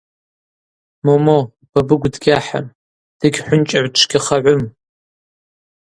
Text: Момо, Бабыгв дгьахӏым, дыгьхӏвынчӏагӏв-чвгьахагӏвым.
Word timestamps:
Момо, 1.05 1.37
Бабыгв 1.71 2.05
дгьахӏым, 2.13 2.65
дыгьхӏвынчӏагӏв-чвгьахагӏвым. 3.19 4.63